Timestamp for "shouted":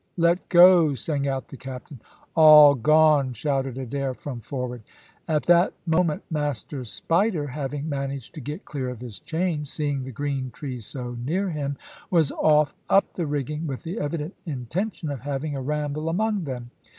3.33-3.77